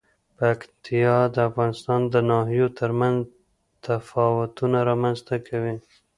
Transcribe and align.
پکتیا 0.37 1.17
د 1.33 1.35
افغانستان 1.49 2.01
د 2.13 2.15
ناحیو 2.29 2.67
ترمنځ 2.79 3.19
تفاوتونه 3.85 4.77
رامنځ 4.89 5.17
ته 5.27 5.35
کوي. 5.47 5.75